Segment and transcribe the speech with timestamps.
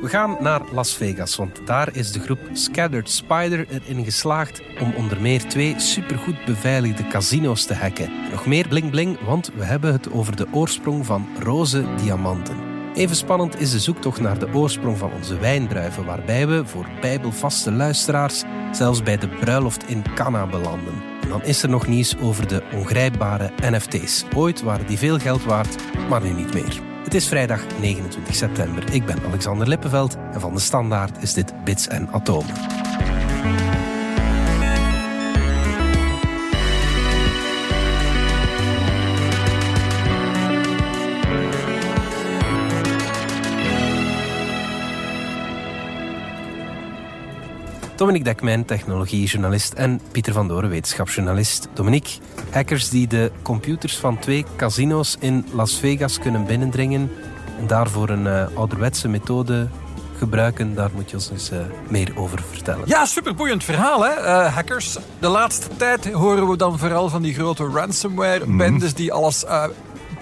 [0.00, 4.94] We gaan naar Las Vegas, want daar is de groep Scattered Spider erin geslaagd om
[4.94, 8.10] onder meer twee supergoed beveiligde casino's te hacken.
[8.30, 12.56] Nog meer bling bling, want we hebben het over de oorsprong van roze diamanten.
[12.94, 17.72] Even spannend is de zoektocht naar de oorsprong van onze wijndruiven, waarbij we voor bijbelvaste
[17.72, 18.42] luisteraars
[18.72, 20.94] zelfs bij de bruiloft in Cana belanden.
[21.22, 24.24] En dan is er nog nieuws over de ongrijpbare NFT's.
[24.34, 25.76] Ooit waren die veel geld waard,
[26.08, 26.89] maar nu niet meer.
[27.04, 28.92] Het is vrijdag 29 september.
[28.92, 32.54] Ik ben Alexander Lippenveld en van de Standaard is dit Bits en Atomen.
[48.00, 51.68] Dominique Dekmijn, technologiejournalist en Pieter van Doren, wetenschapsjournalist.
[51.74, 52.10] Dominique,
[52.50, 57.10] hackers die de computers van twee casino's in Las Vegas kunnen binnendringen
[57.58, 59.68] en daarvoor een uh, ouderwetse methode
[60.18, 62.82] gebruiken, daar moet je ons eens uh, meer over vertellen.
[62.88, 64.16] Ja, superboeiend verhaal, hè?
[64.16, 64.98] Uh, hackers.
[65.18, 69.44] De laatste tijd horen we dan vooral van die grote ransomware-bendes die alles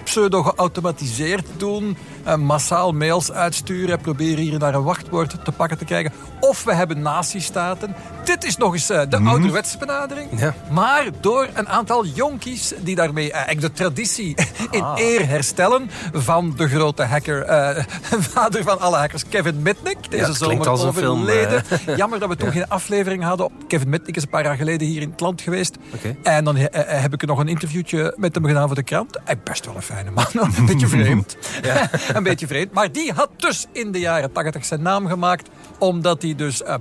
[0.03, 1.97] pseudo-geautomatiseerd doen.
[2.27, 3.99] Uh, massaal mails uitsturen.
[3.99, 6.11] Proberen hier naar een wachtwoord te pakken te krijgen.
[6.39, 7.95] Of we hebben nazistaten.
[8.23, 9.27] Dit is nog eens uh, de mm.
[9.27, 10.39] ouderwetse benadering.
[10.39, 10.53] Ja.
[10.71, 14.35] Maar door een aantal jonkies die daarmee eigenlijk de traditie
[14.71, 14.99] in ah.
[14.99, 17.83] eer herstellen van de grote hacker, uh,
[18.33, 20.11] vader van alle hackers, Kevin Mitnick.
[20.11, 21.65] Deze ja, zomer als overleden.
[21.65, 22.53] Film, Jammer dat we toen ja.
[22.53, 23.49] geen aflevering hadden.
[23.67, 25.77] Kevin Mitnick is een paar jaar geleden hier in het land geweest.
[25.95, 26.17] Okay.
[26.23, 29.17] En dan heb ik nog een interviewtje met hem gedaan voor de krant.
[29.23, 30.25] Hij best wel een fijne man.
[30.57, 31.37] een beetje vreemd.
[31.61, 31.89] Ja.
[32.15, 32.71] een beetje vreemd.
[32.71, 35.49] Maar die had dus in de jaren 80 zijn naam gemaakt.
[35.77, 36.75] Omdat hij dus uh,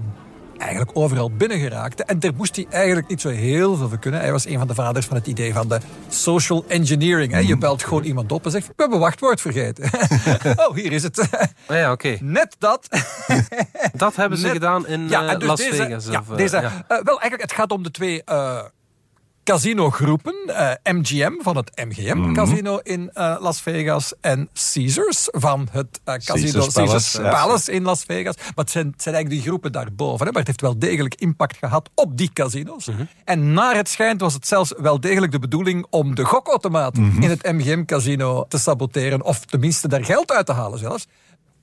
[0.58, 2.04] eigenlijk overal binnen geraakte.
[2.04, 4.20] En daar moest hij eigenlijk niet zo heel veel voor kunnen.
[4.20, 7.32] Hij was een van de vaders van het idee van de social engineering.
[7.32, 7.38] Hè.
[7.38, 9.84] Je belt gewoon iemand op en zegt, we hebben wachtwoord vergeten.
[10.68, 11.16] oh, hier is het.
[11.68, 12.06] ja, oké.
[12.06, 12.18] Okay.
[12.22, 12.88] Net dat.
[13.92, 16.06] dat hebben ze Net, gedaan in ja, uh, dus Las deze, Vegas.
[16.06, 16.62] Ja, of, uh, deze, ja.
[16.62, 18.22] Uh, wel, eigenlijk, het gaat om de twee
[19.48, 20.34] casinogroepen.
[20.46, 22.92] Uh, MGM van het MGM-casino mm -hmm.
[22.92, 24.12] in uh, Las Vegas.
[24.20, 28.36] En Caesars van het uh, casino Caesars Palace, Caesars Palace in Las Vegas.
[28.36, 30.26] Maar het zijn, het zijn eigenlijk die groepen daarboven.
[30.26, 30.32] Hè?
[30.32, 32.86] Maar het heeft wel degelijk impact gehad op die casino's.
[32.86, 32.96] Mhm.
[32.96, 33.08] Mm -hmm.
[33.24, 37.22] En naar het schijnt was het zelfs wel degelijk de bedoeling om de gokautomaten Mhm.
[37.22, 39.24] in het MGM-casino te saboteren.
[39.24, 41.06] Of tenminste daar geld uit te halen zelfs.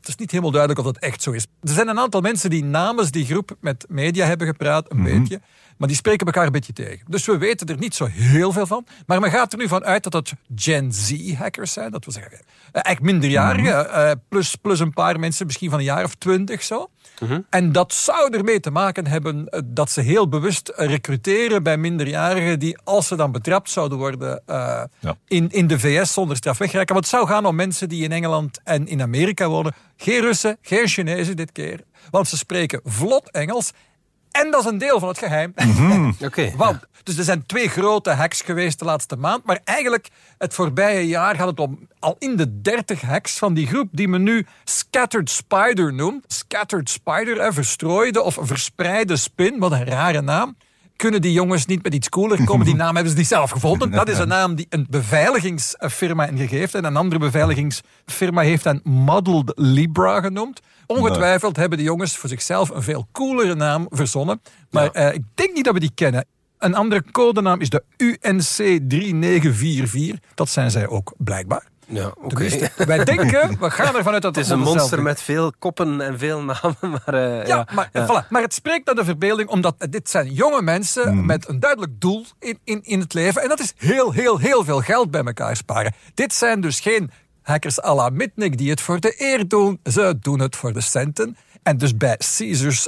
[0.05, 1.43] Het is niet helemaal duidelijk of dat echt zo is.
[1.61, 5.19] Er zijn een aantal mensen die namens die groep met media hebben gepraat, een Mhm.
[5.19, 5.41] beetje.
[5.77, 7.05] Maar die spreken elkaar een beetje tegen.
[7.09, 8.85] Dus we weten er niet zo heel veel van.
[9.05, 11.91] Maar men gaat er nu van uit dat het Gen Z-hackers zijn.
[11.91, 12.39] Dat wil zeggen,
[12.71, 13.77] eigenlijk minderjarigen.
[13.85, 13.89] Mhm.
[13.93, 16.89] eh, plus, plus een paar mensen, misschien van een jaar of twintig zo.
[17.20, 17.40] Mhm.
[17.50, 21.78] En dat zou ermee te maken hebben eh, dat ze heel bewust eh, recruteren bij
[21.78, 25.16] minderjarigen die, als ze dan betrapt zouden worden, uh, Ja.
[25.28, 26.94] in, in de VS zonder straf wegrijken.
[26.94, 29.74] Want het zou gaan om mensen die in Engeland en in Amerika wonen.
[29.98, 31.80] Geen Russen, geen Chinezen dit keer.
[32.09, 33.72] Want ze spreken vlot Engels.
[34.41, 35.53] En dat is een deel van het geheim.
[36.25, 36.51] Oké.
[36.56, 39.46] Want, dus er zijn twee grote hacks geweest de laatste maand.
[39.46, 43.68] Maar eigenlijk het voorbije jaar gaat het om al in de 30 hacks van die
[43.68, 46.25] groep die men nu Scattered Spider noemt.
[46.28, 49.59] Scattered Spider, hè, verstrooide of verspreide spin.
[49.59, 50.57] Wat een rare naam.
[50.95, 52.66] Kunnen die jongens niet met iets cooler komen?
[52.66, 53.91] Die naam hebben ze niet zelf gevonden.
[53.91, 56.75] Dat is een naam die een beveiligingsfirma heeft.
[56.75, 60.59] En een andere beveiligingsfirma heeft hen Modeled Libra genoemd.
[60.88, 64.41] Ongetwijfeld hebben die jongens voor zichzelf een veel coolere naam verzonnen.
[64.72, 64.91] Maar Ja.
[64.91, 66.25] eh, ik denk niet dat we die kennen.
[66.57, 70.19] Een andere codenaam is de UNC3944.
[70.35, 71.67] Dat zijn zij ook blijkbaar.
[71.88, 72.69] Ja, oké.
[72.85, 76.01] Wij denken, we gaan ervan uit dat Het is het een monster met veel koppen
[76.01, 77.13] en veel namen, maar...
[77.13, 78.06] eh, ja, maar, ja.
[78.07, 78.28] Voilà.
[78.29, 82.25] maar het spreekt naar de verbeelding, omdat dit zijn jonge mensen met een duidelijk doel
[82.40, 83.41] in, in, in het leven.
[83.41, 85.94] En dat is heel, heel, heel veel geld bij elkaar sparen.
[86.13, 89.79] Dit zijn dus geen hackers à la Mitnick die het voor de eer doen.
[89.84, 91.38] Ze doen het voor de centen.
[91.63, 92.88] En dus bij Caesars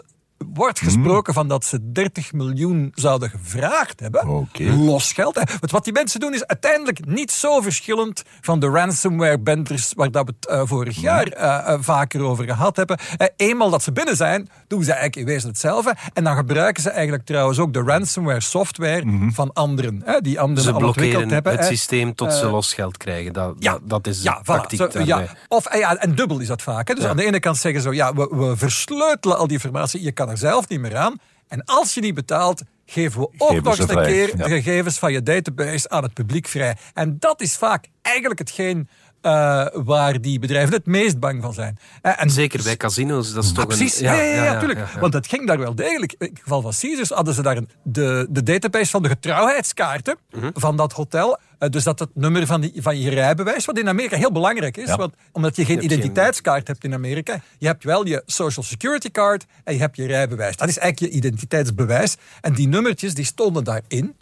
[0.53, 4.27] wordt gesproken van dat ze 30 miljoen zouden gevraagd hebben.
[4.27, 4.63] Oké.
[4.63, 5.35] Los geld.
[5.35, 5.41] hè.
[5.59, 10.11] Want wat die mensen doen is uiteindelijk niet zo verschillend van de ransomware benders waar
[10.11, 12.97] dat we het eh, vorig jaar eh, eh, vaker over gehad hebben.
[13.17, 15.95] Eh, eenmaal dat ze binnen zijn, doen ze eigenlijk in wezen hetzelfde.
[16.13, 20.01] En dan gebruiken ze eigenlijk trouwens ook de ransomware software van anderen.
[20.05, 21.51] hè, die anderen Ze blokkeren hebben.
[21.51, 21.67] het hè.
[21.67, 23.33] systeem tot ze eh, losgeld krijgen.
[23.33, 24.43] Dat, Ja, dat, dat is de ja, voilà.
[24.45, 25.23] tactiek Zo, ja.
[25.47, 26.87] Of, ja, en dubbel is dat vaak.
[26.87, 26.93] Hè.
[26.93, 27.09] Dus Ja.
[27.09, 30.26] aan de ene kant zeggen ze, ja, we, we versleutelen al die informatie, je kan
[30.27, 31.17] er zelf niet meer aan.
[31.47, 34.43] En als je niet betaalt, geven we ook nog eens een keer ja.
[34.43, 36.77] de gegevens van je database aan het publiek vrij.
[36.93, 38.89] En dat is vaak eigenlijk hetgeen
[39.21, 41.77] eh, waar die bedrijven het meest bang van zijn.
[42.01, 43.99] Eh, en Zeker bij casino's, dat is toch precies.
[43.99, 44.05] een...
[44.05, 44.79] Ja, ja, ja, ja, natuurlijk.
[44.99, 46.15] Want het ging daar wel degelijk.
[46.17, 50.17] In het geval van Caesars hadden ze daar een, de, de database van de getrouwheidskaarten
[50.31, 50.49] mhm.
[50.53, 51.39] van dat hotel.
[51.59, 54.77] Uh, dus dat het nummer van, die, van je rijbewijs, wat in Amerika heel belangrijk
[54.77, 54.95] is.
[54.95, 57.41] Want, omdat je geen identiteitskaart hebt in Amerika.
[57.57, 60.57] Je hebt wel je social security card en je hebt je rijbewijs.
[60.57, 62.15] Dat is eigenlijk je identiteitsbewijs.
[62.41, 64.15] En die nummertjes die stonden daarin.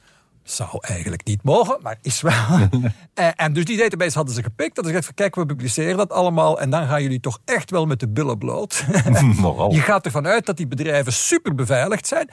[0.45, 2.33] Zou eigenlijk niet mogen, maar is wel.
[3.13, 4.75] en, en, dus die database hadden ze gepikt.
[4.75, 6.59] Dat is gezegd, kijk, we publiceren dat allemaal.
[6.59, 8.85] En dan gaan jullie toch echt wel met de billen bloot.
[9.69, 12.29] Je gaat ervan uit dat die bedrijven super beveiligd zijn.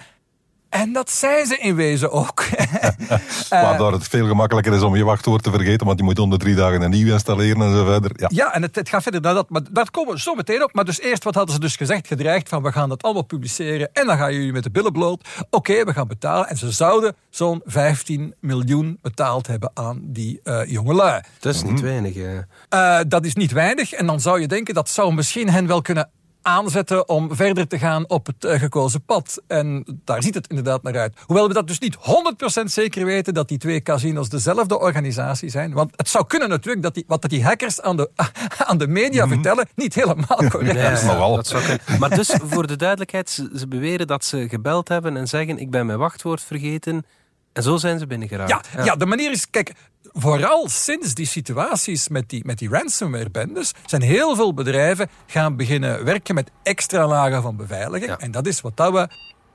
[0.72, 2.44] En dat zijn ze in wezen ook.
[3.48, 6.54] Waardoor het veel gemakkelijker is om je wachtwoord te vergeten, want je moet onder drie
[6.54, 8.10] dagen een nieuw installeren en zo verder.
[8.14, 9.50] Ja, ja en het, het, gaat verder naar dat.
[9.50, 10.74] Maar daar komen we zo meteen op.
[10.74, 13.90] Maar dus eerst, wat hadden ze dus gezegd, gedreigd van we gaan dat allemaal publiceren
[13.92, 15.28] en dan gaan jullie met de billen bloot.
[15.50, 16.48] Oké, we gaan betalen.
[16.48, 21.22] En ze zouden zo'n 15 miljoen betaald hebben aan die uh, jongelui.
[21.40, 21.82] Dat is niet mhm.
[21.82, 22.16] weinig.
[22.16, 23.92] Uh, dat is niet weinig.
[23.92, 26.10] En dan zou je denken, dat zou misschien hen wel kunnen
[26.42, 29.42] aanzetten om verder te gaan op het uh, gekozen pad.
[29.46, 31.14] En daar ziet het inderdaad naar uit.
[31.26, 35.72] Hoewel we dat dus niet 100% zeker weten dat die twee casinos dezelfde organisatie zijn.
[35.72, 38.10] Want het zou kunnen natuurlijk dat die, wat die hackers aan de,
[38.68, 39.34] aan de media mhm.
[39.34, 41.02] vertellen niet helemaal correct nee, is.
[41.02, 42.00] Ja, dat zou kunnen.
[42.00, 45.70] Maar dus voor de duidelijkheid, ze, ze beweren dat ze gebeld hebben en zeggen ik
[45.70, 47.04] ben mijn wachtwoord vergeten.
[47.52, 48.68] En zo zijn ze binnengeraakt.
[48.76, 48.96] Ja, ja.
[48.96, 49.72] de manier is, kijk,
[50.12, 56.04] vooral sinds die situaties met die, met die ransomware-bendes, zijn heel veel bedrijven gaan beginnen
[56.04, 58.12] werken met extra lagen van beveiliging.
[58.12, 59.08] En dat is wat dat we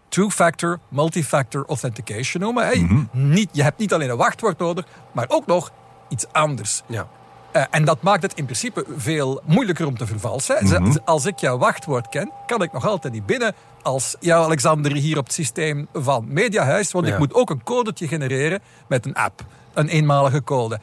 [0.10, 2.84] two-factor, multi-factor authentication noemen.
[2.84, 3.06] Mhm.
[3.12, 5.72] niet, je hebt niet alleen een wachtwoord nodig, maar ook nog
[6.10, 6.82] iets anders.
[6.88, 7.08] Ja.
[7.56, 10.66] Uh, en dat maakt het in principe veel moeilijker om te vervalsen.
[10.66, 10.98] Mhm.
[11.06, 15.18] Als ik jouw wachtwoord ken, kan ik nog altijd niet binnen als jou, Alexander, hier
[15.18, 16.92] op het systeem van Mediahuis.
[16.92, 19.46] Want ik moet ook een codetje genereren met een app
[19.78, 20.80] een eenmalige code.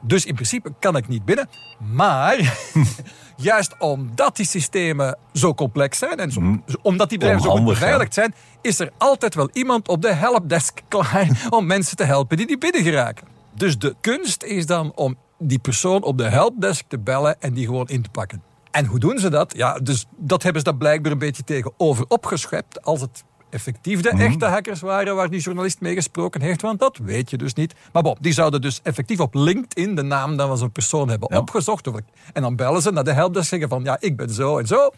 [0.00, 1.48] Dus in principe kan ik niet binnen.
[1.78, 2.58] Maar
[3.36, 6.64] juist omdat die systemen zo complex zijn en zo, mm.
[6.82, 10.80] omdat die bedrijven zo goed beveiligd zijn, is er altijd wel iemand op de helpdesk
[10.88, 13.26] klaar om mensen te helpen die niet binnen geraken.
[13.54, 17.66] Dus de kunst is dan om die persoon op de helpdesk te bellen en die
[17.66, 18.42] gewoon in te pakken.
[18.70, 19.56] En hoe doen ze dat?
[19.56, 24.12] Ja, dus dat hebben ze dan blijkbaar een beetje tegenover opgeschept als het effectief de
[24.12, 24.20] mhm.
[24.20, 27.74] echte hackers waren waar die journalist mee gesproken heeft, want dat weet je dus niet.
[27.92, 31.88] Maar bon, die zouden dus effectief op LinkedIn de naam van zo'n persoon hebben opgezocht.
[32.32, 34.90] En dan bellen ze naar de helpdesk zeggen van ja, ik ben zo en zo.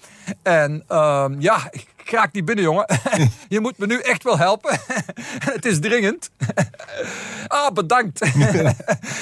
[0.43, 1.71] En uh, ja,
[2.05, 2.87] graag die binnen, jongen.
[3.49, 4.79] je moet me nu echt wel helpen.
[5.55, 6.31] het is dringend.
[7.47, 8.19] ah, bedankt.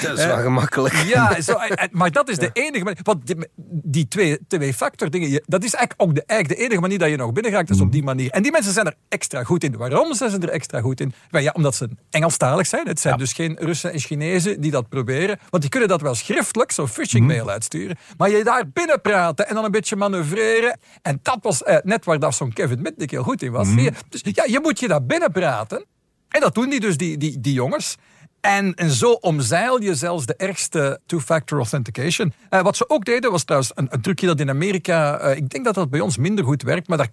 [0.03, 0.95] dat is wel gemakkelijk.
[0.95, 1.59] ja, zo,
[1.91, 3.01] maar dat is de enige manier.
[3.03, 3.37] Want die,
[3.67, 7.09] die twee, twee factor dingen, dat is eigenlijk ook de, eigenlijk de enige manier dat
[7.09, 8.31] je nog binnen raakt, is op die manier.
[8.31, 9.77] En die mensen zijn er extra goed in.
[9.77, 11.15] Waarom zijn ze er extra goed in?
[11.31, 12.87] ja, omdat ze Engelstalig zijn.
[12.87, 15.39] Het zijn dus geen Russen en Chinezen die dat proberen.
[15.51, 17.97] Want die kunnen dat wel schriftelijk, zo'n phishing mail uitsturen.
[18.17, 20.79] Maar je daar binnen praten en dan een beetje manoeuvreren.
[21.03, 23.69] En dat was eh, net waar dat zo'n Kevin David Mitnick heel goed in was.
[23.69, 23.91] Mm.
[24.09, 25.85] Dus ja, je moet je daar binnen praten.
[26.29, 27.97] En dat doen die dus, die, die, die jongens.
[28.43, 32.33] En, en zo omzeil je zelfs de ergste two-factor authentication.
[32.51, 35.49] Uh, wat ze ook deden was trouwens een, een trucje dat in Amerika, uh, ik
[35.49, 37.11] denk dat dat bij ons minder goed werkt, maar daar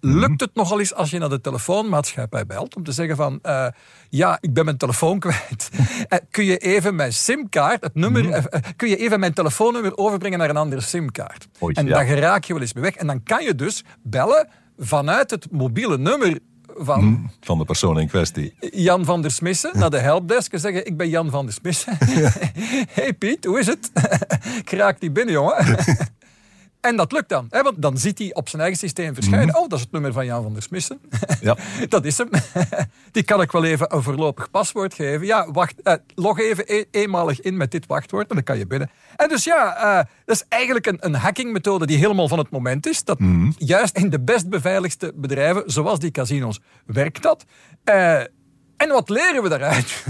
[0.00, 3.66] lukt het nogal eens als je naar de telefoonmaatschappij belt om te zeggen van, uh,
[4.08, 5.70] ja, ik ben mijn telefoon kwijt.
[6.30, 8.42] kun je even mijn simkaart, het nummer, mm.
[8.76, 11.48] kun je even mijn telefoonnummer overbrengen naar een andere simkaart?
[11.60, 11.94] en ja.
[11.94, 12.94] dan geraak je wel eens mee weg.
[12.94, 16.38] En dan kan je dus bellen vanuit het mobiele nummer
[16.76, 17.00] van...
[17.00, 18.54] Hmm, van de persoon in kwestie.
[18.60, 21.98] Jan van der Smissen, naar de helpdesk en zeggen, ik ben Jan van der Smissen.
[23.00, 23.90] hey Piet, hoe is het?
[24.62, 25.56] ik raak die binnen, jongen.
[26.80, 27.46] En dat lukt dan.
[27.50, 27.62] Hè?
[27.62, 29.46] Want dan ziet hij op zijn eigen systeem verschijnen.
[29.46, 29.56] Mhm.
[29.56, 31.00] Oh, dat is het nummer van Jan van der Smissen.
[31.40, 31.56] Ja.
[31.88, 32.28] dat is hem.
[33.12, 35.26] Die kan ik wel even een voorlopig paswoord geven.
[35.26, 38.66] Ja, wacht, eh, log even e eenmalig in met dit wachtwoord en dan kan je
[38.66, 38.90] binnen.
[39.16, 42.86] En dus ja, uh, dat is eigenlijk een, een hackingmethode die helemaal van het moment
[42.86, 43.04] is.
[43.04, 43.50] Dat mhm.
[43.56, 47.44] juist in de best beveiligste bedrijven, zoals die casino's, werkt dat.
[47.84, 48.18] Uh,
[48.76, 50.04] en wat leren we daaruit?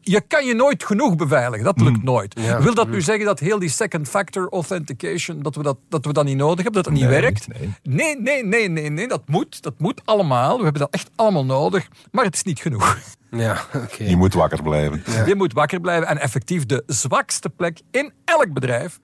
[0.00, 1.64] Je kan je nooit genoeg beveiligen.
[1.64, 2.04] Dat lukt mm.
[2.04, 2.34] nooit.
[2.60, 3.00] Wil dat nu mm.
[3.00, 6.62] zeggen dat heel die second factor authentication, dat we dat, dat, we dat niet nodig
[6.62, 7.46] hebben, dat dat niet werkt?
[7.82, 8.20] Nee.
[8.20, 8.44] nee.
[8.44, 9.62] nee, nee, nee, Dat moet.
[9.62, 10.56] Dat moet allemaal.
[10.56, 11.88] We hebben dat echt allemaal nodig.
[12.10, 12.98] Maar het is niet genoeg.
[13.30, 14.08] Ja, okay.
[14.08, 15.02] Je moet wakker blijven.
[15.26, 16.08] Je moet wakker blijven.
[16.08, 18.98] En effectief de zwakste plek in elk bedrijf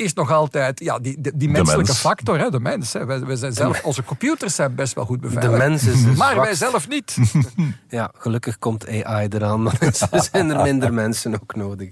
[0.00, 2.92] is nog altijd ja, die, die, menselijke factor, hè, de mens.
[2.92, 3.04] Hè.
[3.04, 5.52] Wij, wij zijn zelf, onze computers zijn best wel goed beveiligd.
[5.52, 7.16] De mens is de Maar wij zelf niet.
[7.88, 9.64] ja, gelukkig komt AI eraan.
[10.10, 11.88] Dan zijn er minder mensen ook nodig.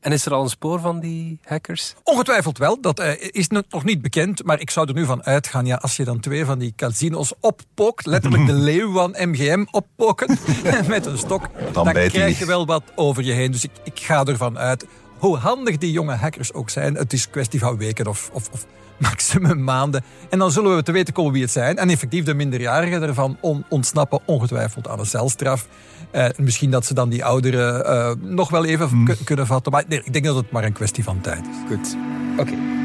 [0.00, 1.94] En is er al een spoor van die hackers?
[2.02, 2.80] Ongetwijfeld wel.
[2.80, 4.44] Dat uh, is nog niet bekend.
[4.44, 5.66] Maar ik zou er nu van uitgaan.
[5.66, 8.06] Ja, als je dan twee van die casino's oppookt.
[8.06, 10.38] Letterlijk de leeuw van MGM oppoken.
[10.88, 11.48] met een stok.
[11.72, 13.50] Dan, dan krijg je wel wat over je heen.
[13.50, 14.86] Dus ik, ik ga ervan uit
[15.18, 18.66] hoe handig die jonge hackers ook zijn, het is kwestie van weken of, of, of
[18.98, 20.04] maximum maanden.
[20.30, 21.78] En dan zullen we te weten komen wie het zijn.
[21.78, 23.36] En effectief de minderjarigen ervan
[23.68, 25.68] ontsnappen ongetwijfeld aan een celstraf.
[26.12, 29.08] Uh, misschien dat ze dan die ouderen uh, nog wel even hmm.
[29.24, 29.72] kunnen vatten.
[29.72, 31.56] Maar nee, ik denk dat het maar een kwestie van tijd is.
[31.68, 31.96] Goed,
[32.38, 32.77] oké.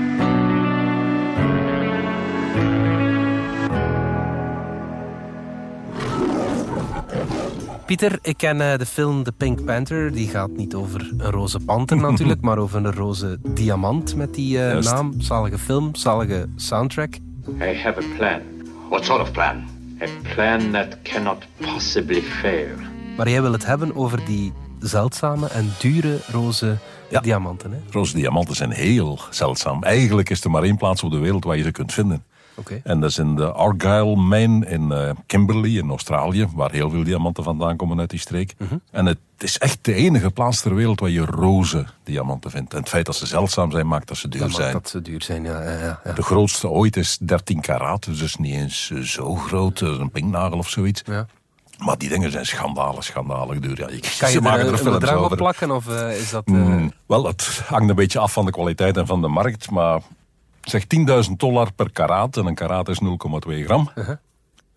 [7.98, 10.12] Pieter, ik ken uh, de film The Pink Panther.
[10.12, 14.58] Die gaat niet over een roze panter natuurlijk, maar over een roze diamant met die
[14.58, 15.14] uh, naam.
[15.22, 17.16] Zalige film, zalige soundtrack.
[17.62, 18.42] I have a plan.
[18.90, 19.64] What sort of plan?
[20.02, 22.76] A plan that cannot possibly fail.
[23.18, 26.78] Maar jij wil het hebben over die zeldzame en dure roze
[27.10, 27.20] ja.
[27.20, 27.72] diamanten.
[27.72, 27.78] Hè?
[27.92, 29.84] Roze diamanten zijn heel zeldzaam.
[29.84, 32.24] Eigenlijk is er maar één plaats op de wereld waar je ze kunt vinden.
[32.84, 37.04] En dat is in de Argyle Mine in uh, Kimberley in Australië, waar heel veel
[37.04, 38.54] diamanten vandaan komen uit die streek.
[38.58, 38.76] Mhm.
[38.92, 42.74] En het is echt de enige plaats ter wereld waar je roze diamanten vindt.
[42.74, 44.74] En het feit dat ze zeldzaam zijn, maakt dat ze duur dat zijn.
[44.74, 48.56] dat ze duur zijn, ja, ja, ja, De grootste ooit is 13 karaat, dus niet
[48.56, 51.02] eens zo groot, een pinknagel of zoiets.
[51.06, 51.28] Ja.
[51.78, 53.80] Maar die dingen zijn schandalig, schandalig duur.
[53.80, 55.38] Ja, ik, kan je maken er, er films over.
[55.38, 56.48] plakken of uh, is dat...
[56.48, 56.56] Uh...
[56.56, 60.02] Mm, wel, het hangt een beetje af van de kwaliteit en van de markt, maar
[60.64, 60.84] zeg
[61.28, 62.38] 10.000 dollar per karaat.
[62.38, 63.00] En een karaat is
[63.48, 63.90] 0,2 gram.
[63.96, 64.16] Uh -huh.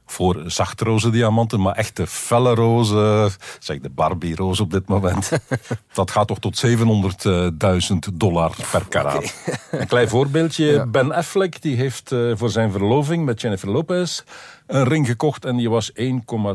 [0.08, 5.30] Voor zachtroze diamanten, maar echte felle rozen, zeg de Barbie-roos op dit moment,
[5.92, 9.34] dat gaat toch tot 700.000 dollar per karaat.
[9.70, 10.86] Een klein voorbeeldje.
[10.86, 14.22] Ben Affleck die heeft uh, voor zijn verloving met Jennifer Lopez
[14.66, 15.96] een ring gekocht en die was 1,2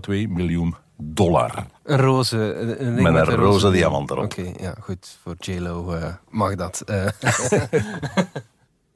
[0.09, 1.65] miljoen dollar.
[1.83, 2.37] Een roze,
[2.79, 4.23] een met, een, roze, diamant erop.
[4.23, 5.17] Oké, ja, goed.
[5.23, 6.83] Voor JLo uh, mag dat.
[6.85, 7.07] Uh.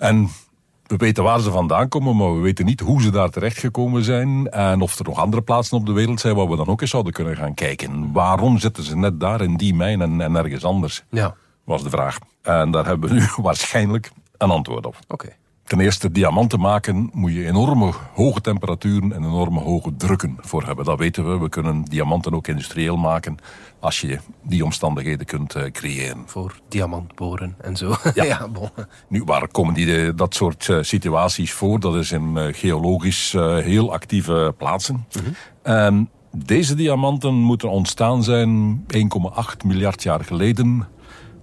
[0.05, 0.29] En
[0.87, 4.49] we weten waar ze vandaan komen, maar we weten niet hoe ze daar terechtgekomen zijn.
[4.49, 6.89] En of er nog andere plaatsen op de wereld zijn waar we dan ook eens
[6.89, 8.11] zouden kunnen gaan kijken.
[8.11, 11.03] Waarom zitten ze net daar in die mijn en, en ergens anders?
[11.09, 11.35] Ja.
[11.63, 12.17] Was de vraag.
[12.41, 14.95] En daar hebben we nu waarschijnlijk een antwoord op.
[15.07, 15.35] Oké.
[15.65, 20.85] Ten eerste, diamanten maken moet je enorme hoge temperaturen en enorme hoge drukken voor hebben.
[20.85, 21.37] Dat weten we.
[21.39, 23.37] We kunnen diamanten ook industrieel maken
[23.79, 26.23] als je die omstandigheden kunt uh, creëren.
[26.25, 27.95] Voor diamantboren en zo.
[28.13, 28.23] Ja.
[28.33, 28.49] ja
[29.07, 31.79] nu, waar komen die, eh, dat soort uh, situaties voor?
[31.79, 33.31] Dat is in geologisch
[33.61, 35.05] heel actieve plaatsen.
[35.63, 40.87] Mm deze diamanten moeten ontstaan zijn 1,8 miljard jaar geleden.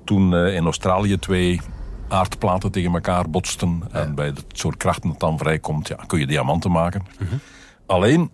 [0.05, 1.61] Toen in Australië twee
[2.13, 3.83] aardplaten tegen elkaar botsten.
[3.91, 7.03] En bij het soort krachten dat dan vrijkomt, ja, kun je diamanten maken.
[7.19, 7.35] Mhm.
[7.87, 8.31] Alleen,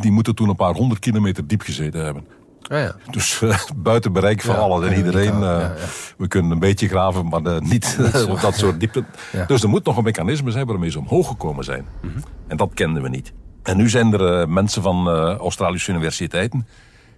[0.00, 2.26] die moeten toen een paar honderd kilometer diep gezeten hebben.
[2.68, 2.94] Ah, ja.
[3.10, 5.40] Dus uh, buiten bereik van alles en iedereen.
[5.40, 5.70] Uh,
[6.16, 9.04] we kunnen een beetje graven, maar uh, niet op dat soort diepte.
[9.46, 11.86] Dus er moet nog een mechanisme zijn waarmee ze omhoog gekomen zijn.
[12.02, 12.22] Mm -hmm.
[12.46, 13.32] En dat kenden we niet.
[13.62, 16.66] En nu zijn er mensen van Australische universiteiten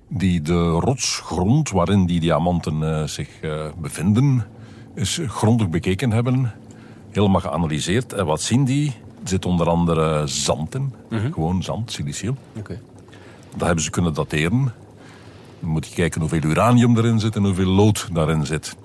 [0.09, 3.29] die de rotsgrond waarin die diamanten zich
[3.76, 4.47] bevinden,
[4.97, 6.53] is grondig bekeken hebben.
[7.11, 8.12] Helemaal geanalyseerd.
[8.12, 8.93] En wat zien die?
[9.23, 10.95] Er zit onder andere zand in.
[11.11, 11.33] Mhm.
[11.33, 12.37] Gewoon zand, silicium.
[12.57, 12.81] Okay.
[13.57, 14.73] Dat hebben ze kunnen dateren.
[15.61, 18.76] Dan moet je kijken hoeveel uranium erin zit en hoeveel lood daarin zit.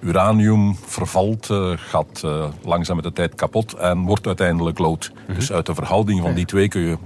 [0.00, 5.12] Uranium vervalt, uh, gaat uh, langzaam met de tijd kapot en wordt uiteindelijk lood.
[5.26, 5.34] Mhm.
[5.34, 6.98] Dus uit de verhouding van die twee kun je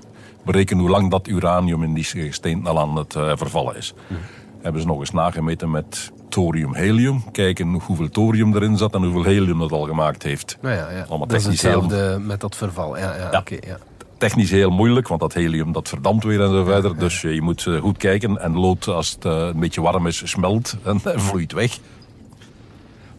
[0.45, 3.95] berekenen hoe lang dat uranium in die steen al aan het uh, vervallen is.
[4.07, 4.21] Mhm.
[4.63, 7.23] Hebben ze nog eens nagemeten met thorium-helium.
[7.33, 10.59] Kijken hoeveel thorium erin zat en hoeveel helium dat al gemaakt heeft.
[10.61, 10.99] Nou ja, ja.
[10.99, 12.99] Allemaal dat technisch is hetzelfde met dat verval.
[12.99, 13.43] Ja, ja, ja.
[13.67, 13.79] ja.
[14.19, 16.99] Technisch heel moeilijk, want dat helium dat verdampt weer en zo verder.
[16.99, 18.39] Dus je moet eh, goed kijken.
[18.41, 21.79] En lood, als het eh, een beetje warm is, smelt en vloeit weg.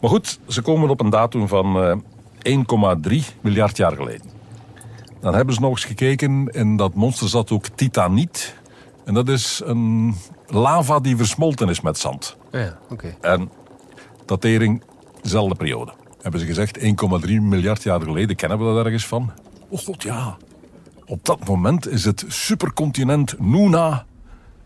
[0.00, 4.26] Maar goed, ze komen op een datum van 1,3 eh, miljard jaar geleden.
[5.20, 8.54] Dan hebben ze nog eens gekeken en dat monster zat ook titaniet.
[9.10, 10.14] En dat is een
[10.46, 12.36] lava die versmolten is met zand.
[12.52, 13.16] Ja, oké.
[13.20, 13.50] En
[14.24, 14.82] datering,
[15.22, 15.92] dezelfde periode.
[16.22, 16.86] Hebben ze gezegd, 1,3
[17.40, 19.32] miljard jaar geleden kennen we dat ergens van.
[19.68, 20.36] Oh god, ja.
[21.06, 24.04] Op dat moment is het supercontinent Nuna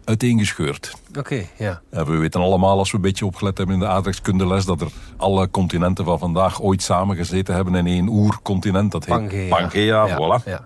[0.04, 0.94] uiteengescheurd.
[1.18, 1.80] Oké, ja.
[1.90, 4.88] En we weten allemaal, als we een beetje opgelet hebben in de aardrijkskundeles, dat er
[5.16, 8.92] alle continenten van vandaag ooit samengezeten hebben in één oercontinent.
[8.92, 9.48] Dat heet Pangea.
[9.48, 10.44] Pangea, ja, voilà.
[10.44, 10.64] Ja.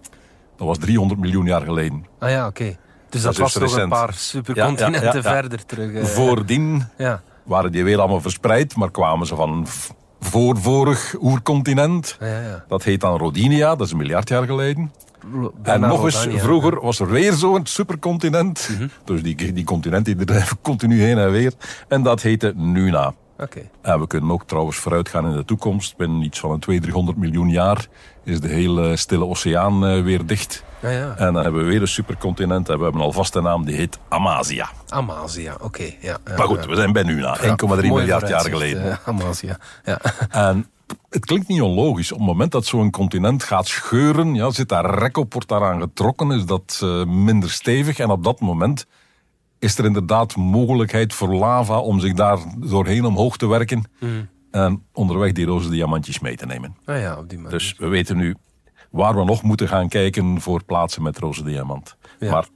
[0.56, 2.06] Dat was 300 miljoen jaar geleden.
[2.18, 2.76] Ah ja, oké.
[3.10, 5.90] Dus dat, was nog een paar supercontinenten verder terug.
[5.90, 6.84] Uh, Voordien
[7.42, 9.66] waren die weer allemaal verspreid, maar kwamen ze van
[10.20, 12.18] voor vorig oercontinent.
[12.68, 14.92] Dat heet dan Rodinia, dat is een miljard jaar geleden.
[15.62, 18.68] en nog eens, vroeger was er weer zo'n supercontinent.
[18.72, 18.88] Mhm.
[19.04, 21.52] Dus die, die continenten die drijven continu heen en weer.
[21.88, 23.14] En dat heette Nuna.
[23.38, 23.70] Okay.
[23.82, 25.96] En we kunnen ook trouwens vooruitgaan in de toekomst.
[25.96, 27.86] Binnen iets van een 200, 300 miljoen jaar
[28.24, 30.64] is de hele stille oceaan uh, weer dicht.
[30.80, 31.16] Ja, ja.
[31.16, 32.68] En dan hebben we weer een supercontinent.
[32.68, 34.70] En we hebben alvast een naam, die heet Amazia.
[34.88, 35.92] Amazia, oké.
[36.00, 37.38] ja, maar goed, we zijn bij nu na.
[37.38, 37.46] 1,3
[37.80, 38.86] miljard jaar geleden.
[38.86, 40.00] Uh, Amazia, ja.
[40.30, 40.66] En
[41.10, 42.12] het klinkt niet onlogisch.
[42.12, 45.80] Op het moment dat zo'n continent gaat scheuren, ja, zit daar rek op, wordt daaraan
[45.80, 47.98] getrokken, is dat uh, minder stevig.
[47.98, 48.86] En op dat moment
[49.58, 53.84] is er inderdaad mogelijkheid voor lava om zich daar doorheen omhoog te werken.
[54.00, 54.28] Mm.
[54.50, 56.76] En onderweg die roze diamantjes mee te nemen.
[56.84, 57.58] Ah ja, op die manier.
[57.58, 58.36] Dus we weten nu
[58.90, 61.96] waar we nog moeten gaan kijken voor plaatsen met roze diamant.
[62.18, 62.30] Ja.
[62.30, 62.46] Maar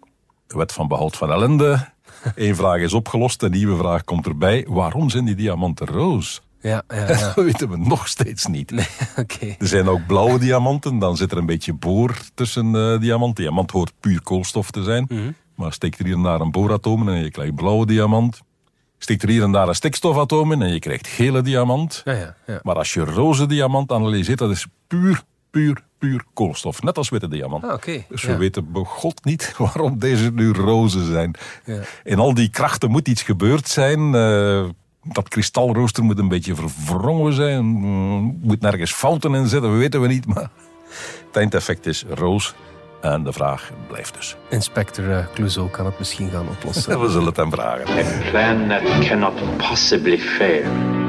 [0.46, 1.88] wet van behoud van ellende.
[2.34, 4.66] Eén vraag is opgelost, een nieuwe vraag komt erbij.
[4.68, 6.42] Waarom zijn die diamanten roos?
[6.60, 7.06] Ja, ja, ja.
[7.34, 8.70] dat weten we nog steeds niet.
[8.70, 8.86] Nee,
[9.18, 9.56] okay.
[9.58, 13.36] Er zijn ook blauwe diamanten, dan zit er een beetje boor tussen uh, diamant.
[13.36, 15.04] Diamant hoort puur koolstof te zijn.
[15.08, 15.34] Mm -hmm.
[15.54, 18.40] Maar steekt er hier en daar een booratoom en je krijgt blauwe diamant.
[18.98, 22.02] Steekt er hier en daar een stikstofatoom in en je krijgt gele diamant.
[22.04, 22.60] Ja, ja, ja.
[22.62, 26.82] Maar als je roze diamant analyseert, dat is puur, puur, puur koolstof.
[26.82, 27.64] Net als witte diamant.
[27.64, 28.06] Ah, okay.
[28.08, 31.34] Dus we weten begot niet waarom deze nu roze zijn.
[32.04, 34.14] In al die krachten moet iets gebeurd zijn.
[34.14, 34.64] Uh,
[35.02, 37.64] dat kristalrooster moet een beetje verwrongen zijn.
[37.64, 40.26] Moet nergens fouten in zitten, we weten we niet.
[40.26, 40.50] Maar
[41.26, 42.54] het eindeffect is roos.
[43.00, 44.36] En de vraag blijft dus.
[44.48, 47.00] Inspector uh, Clouseau kan het misschien gaan oplossen.
[47.00, 47.88] We zullen het hem vragen.
[47.88, 51.01] A plan that cannot possibly fail.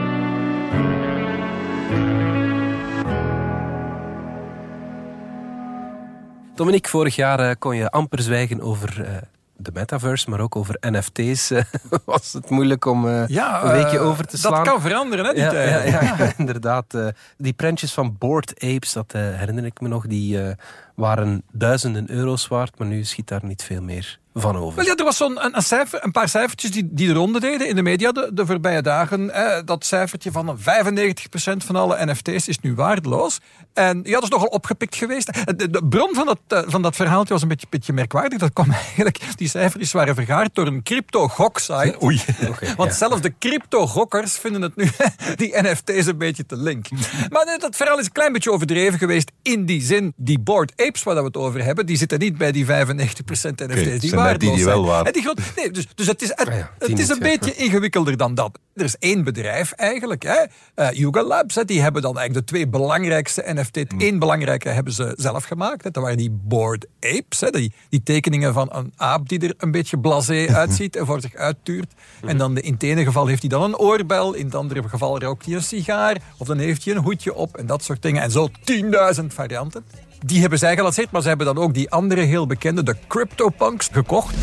[6.55, 9.07] Dominique, vorig jaar uh, kon je amper zwijgen over uh,
[9.55, 11.62] de metaverse, maar ook over NFT's uh,
[12.05, 14.53] was het moeilijk om uh, ja, een weekje over te slaan.
[14.53, 15.89] Dat kan veranderen, hè, die ja, tijd.
[15.89, 16.98] Ja, ja, inderdaad.
[17.38, 20.55] Die prentjes van Bored Apes, dat herinner ik me nog, die
[20.95, 24.75] waren duizenden euro's waard, maar nu schiet daar niet veel meer van over.
[24.75, 27.39] Wel ja, er was zo'n een, een, cijfer, een paar cijfertjes die, die de ronde
[27.39, 29.31] deden in de media de, de voorbije dagen.
[29.65, 30.62] dat cijfertje van 95%
[31.57, 33.39] van alle NFT's is nu waardeloos.
[33.73, 35.33] En ja, dat is nogal opgepikt geweest.
[35.57, 38.39] De, de bron van dat, van dat verhaaltje was een beetje, beetje merkwaardig.
[38.39, 41.95] Dat kwam eigenlijk, die cijfertjes waren vergaard door een crypto-goksite.
[42.03, 42.21] Oei.
[42.53, 42.97] Okay, Want ja.
[42.97, 44.89] zelfs de crypto-gokkers vinden het nu,
[45.35, 46.85] die NFT's, een beetje te link.
[47.29, 49.31] Maar dat verhaal is een klein beetje overdreven geweest.
[49.41, 52.51] In die zin, die Bored Apes waar we het over hebben, die zitten niet bij
[52.51, 53.63] die 95% NFT's.
[53.63, 55.11] Okay, die waardeloos die, die wel waar.
[55.11, 55.23] Die
[55.55, 58.59] nee, dus, dus het is, het, ah ja, het is een beetje ingewikkelder dan dat.
[58.73, 62.53] Er is één bedrijf eigenlijk, hè, uh, Yuga Labs, hè, die hebben dan eigenlijk de
[62.53, 63.93] twee belangrijkste NFT's.
[63.93, 64.01] Mm.
[64.01, 65.83] Eén belangrijke hebben ze zelf gemaakt.
[65.83, 65.91] Hè.
[65.91, 69.72] Dat waren die Bored Apes, hè, die, die tekeningen van een aap die er een
[69.72, 71.93] beetje blasé uitziet en voor zich uittuurt.
[72.22, 72.29] Mm.
[72.29, 75.19] En dan in het ene geval heeft hij dan een oorbel, in het andere geval
[75.19, 78.22] rookt hij een sigaar, of dan heeft hij een hoedje op en dat soort dingen.
[78.22, 78.50] En zo
[79.19, 79.85] 10.000 varianten.
[80.25, 83.90] Die hebben zij gelanceerd, maar ze hebben dan ook die andere heel bekende, de CryptoPunks,
[83.92, 84.36] gekocht.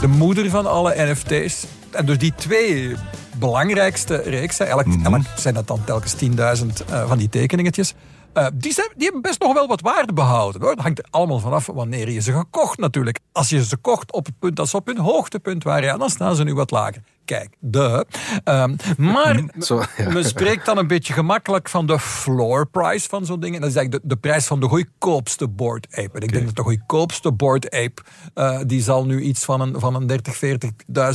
[0.00, 1.66] De moeder van alle NFT's.
[1.90, 2.94] En dus die twee
[3.38, 5.14] belangrijkste reeksen, elk, mm -hmm.
[5.14, 7.94] elk zijn dat dan telkens 10.000 uh, van die tekeningetjes.
[8.36, 10.60] Uh, die, zijn, die hebben best nog wel wat waarde behouden.
[10.60, 10.74] Hoor.
[10.74, 13.20] Dat hangt er allemaal vanaf wanneer je ze gekocht natuurlijk.
[13.32, 16.10] Als je ze kocht op het punt dat ze op hun hoogtepunt waren, ja, dan
[16.10, 17.02] staan ze nu wat lager.
[17.24, 18.06] Kijk, de.
[18.44, 20.12] Um, maar Zo, ja.
[20.12, 23.54] men spreekt dan een beetje gemakkelijk van de floor price van zo'n ding.
[23.54, 26.18] En dat is eigenlijk de, de prijs van de goedkoopste board ape.
[26.18, 28.02] En ik denk dat de goedkoopste board ape,
[28.34, 30.40] uh, die zal nu iets van een, van een 30,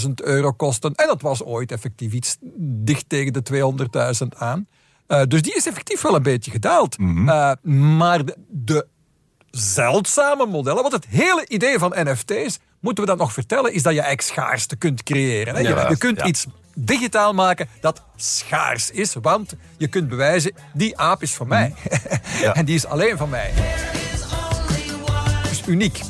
[0.05, 0.93] 40.000 euro kosten.
[0.93, 3.73] En dat was ooit effectief iets dicht tegen de
[4.23, 4.67] 200.000 aan.
[5.11, 6.97] Uh, dus die is effectief wel een beetje gedaald.
[6.97, 7.29] Mm -hmm.
[7.29, 7.51] uh,
[7.97, 8.87] maar de, de
[9.49, 13.93] zeldzame modellen, want het hele idee van NFT's, moeten we dat nog vertellen, is dat
[13.93, 15.55] je eigenlijk schaarste kunt creëren.
[15.55, 15.61] Hè?
[15.61, 16.25] Ja, je, kunt ja.
[16.25, 16.45] iets
[16.75, 21.73] digitaal maken dat schaars is, want je kunt bewijzen, die aap is van mij.
[22.41, 22.53] Ja.
[22.53, 23.51] en die is alleen van mij.
[25.49, 26.01] Dus uniek.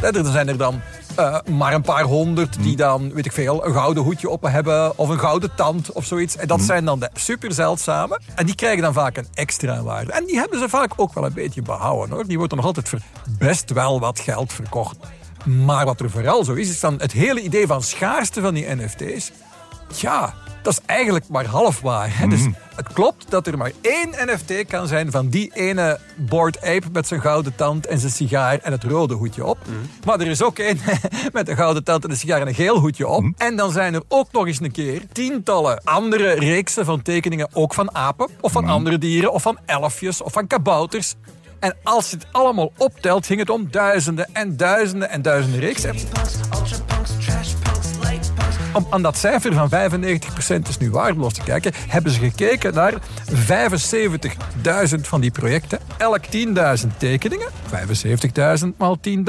[0.00, 0.80] Er zijn er dan
[1.18, 4.98] uh, maar een paar honderd die dan, weet ik veel, een gouden hoedje op hebben
[4.98, 6.36] of een gouden tand of zoiets.
[6.36, 8.20] En dat zijn dan de super zeldzame.
[8.34, 10.12] En die krijgen dan vaak een extra waarde.
[10.12, 12.26] En die hebben ze vaak ook wel een beetje behouden hoor.
[12.26, 12.98] Die wordt er nog altijd voor
[13.38, 14.96] best wel wat geld verkocht.
[15.44, 18.74] Maar wat er vooral zo is, is dan het hele idee van schaarste van die
[18.74, 19.32] NFT's.
[19.94, 20.34] Ja,
[20.66, 22.18] dat is eigenlijk maar half waar.
[22.18, 22.28] Hè?
[22.28, 26.86] Dus het klopt dat er maar één NFT kan zijn van die ene Bored Ape
[26.92, 29.58] met zijn gouden tand en zijn sigaar en het rode hoedje op.
[30.04, 30.78] Maar er is ook één
[31.32, 33.24] met een gouden tand en een sigaar en een geel hoedje op.
[33.36, 37.74] En dan zijn er ook nog eens een keer tientallen andere reeksen van tekeningen, ook
[37.74, 41.14] van apen of van andere dieren of van elfjes of van kabouters.
[41.58, 45.94] En als je het allemaal optelt, ging het om duizenden en duizenden en duizenden reeksen.
[48.76, 52.92] Om aan dat cijfer van 95% is nu waardeloos te kijken, hebben ze gekeken naar
[52.94, 52.98] 75.000
[55.00, 55.78] van die projecten.
[55.98, 56.24] Elk
[56.82, 57.48] 10.000 tekeningen.
[58.60, 59.14] 75.000 maal 10.000.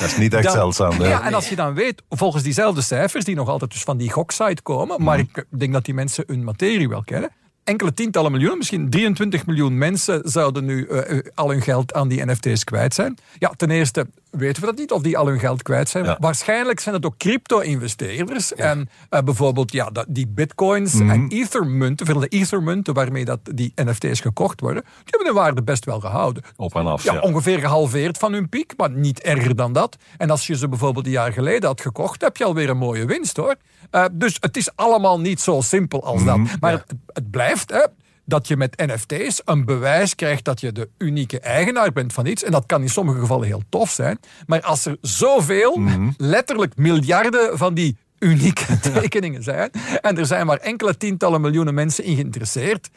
[0.00, 1.00] Dat is niet echt Dan- zeldzaam.
[1.00, 1.08] hè?
[1.08, 4.10] Ja, en als je dan weet, volgens diezelfde cijfers, die nog altijd dus van die
[4.12, 5.26] goksite komen, maar Mhm.
[5.34, 7.30] ik denk dat die mensen hun materie wel kennen.
[7.64, 12.08] Enkele tientallen miljoenen, misschien 23 miljoen mensen zouden nu eh, eh, al hun geld aan
[12.08, 13.18] die NFT's kwijt zijn.
[13.38, 16.04] Ja, ten eerste weten we dat niet, of die al hun geld kwijt zijn.
[16.04, 16.16] Ja.
[16.20, 18.54] Waarschijnlijk zijn het ook crypto-investeerders.
[18.54, 21.10] En eh, bijvoorbeeld ja, die bitcoins Mhm.
[21.10, 25.62] en ethermunten, veel de ethermunten waarmee dat die NFT's gekocht worden, die hebben hun waarde
[25.62, 26.42] best wel gehouden.
[26.56, 27.20] Op en af, Ja, ja.
[27.20, 29.96] ongeveer gehalveerd van hun piek, maar niet erger dan dat.
[30.16, 33.04] En als je ze bijvoorbeeld een jaar geleden had gekocht, heb je alweer een mooie
[33.04, 33.54] winst hoor.
[33.90, 36.38] Eh, dus het is allemaal niet zo simpel als dat.
[36.60, 37.84] Maar het, het blijft hè,
[38.24, 42.42] dat je met NFT's een bewijs krijgt dat je de unieke eigenaar bent van iets.
[42.42, 44.18] En dat kan in sommige gevallen heel tof zijn.
[44.46, 45.80] Maar als er zoveel,
[46.16, 52.04] letterlijk miljarden van die unieke tekeningen zijn, en er zijn maar enkele tientallen miljoenen mensen
[52.04, 52.90] in geïnteresseerd,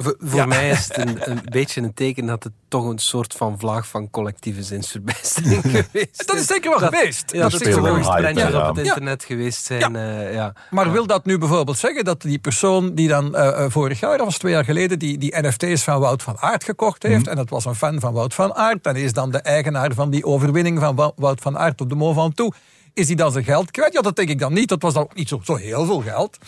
[0.00, 0.46] Voor, voor Ja.
[0.46, 3.88] mij is het een, een beetje een teken dat het toch een soort van vlaag
[3.88, 7.32] van collectieve zinsverbijstering geweest dat is zeker wel geweest.
[7.32, 8.68] Ja, Dat dat is is een wel ja.
[8.68, 9.96] op het internet geweest zijn.
[9.96, 10.52] eh, ja.
[10.70, 14.18] Maar wil dat nu bijvoorbeeld zeggen dat die persoon die dan eh, eh, vorig jaar,
[14.18, 17.30] of was twee jaar geleden, die, die NFT's van Wout van Aert gekocht heeft, Mhm.
[17.30, 20.10] en het was een fan van Wout van Aert, en is dan de eigenaar van
[20.10, 22.56] die overwinning van Wou- Wout van Aert op de Mont Ventoux,
[22.98, 23.92] is hij dan zijn geld kwijt?
[23.92, 24.68] Ja, dat denk ik dan niet.
[24.68, 26.38] Dat was dan ook niet zo, zo heel veel geld.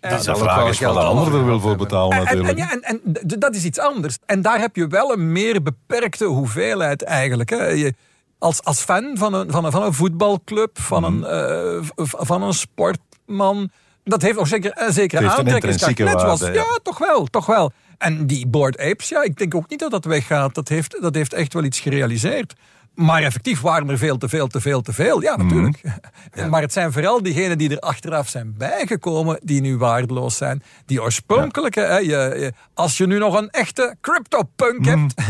[0.00, 2.58] En- De vraag is wat een ander er wil voor betalen en, en, natuurlijk.
[2.58, 3.00] ja, en, en
[3.38, 4.18] dat is iets anders.
[4.26, 7.50] En daar heb je wel een meer beperkte hoeveelheid eigenlijk.
[7.50, 7.66] Hè.
[7.66, 7.94] Je,
[8.38, 12.42] als, als fan van een, van een, van een voetbalclub, van, een, eh, v- van
[12.42, 13.70] een sportman...
[14.04, 15.98] Dat heeft ook zeker een zekere Het heeft een aantrekkingskracht.
[15.98, 16.52] Net waarde, ja.
[16.52, 16.78] ja.
[16.82, 17.72] toch wel, toch wel.
[17.98, 20.54] En die Board Apes, ja, ik denk ook niet dat dat weggaat.
[20.54, 22.54] Dat heeft, dat heeft echt wel iets gerealiseerd.
[22.98, 25.22] Maar effectief waren er veel te veel, te veel, te veel.
[25.22, 25.80] Ja, natuurlijk.
[26.50, 30.62] Maar het zijn vooral diegenen die er achteraf zijn bijgekomen, die nu waardeloos zijn.
[30.86, 35.14] Die oorspronkelijke, hè, je, je- als je nu nog een echte CryptoPunk hebt,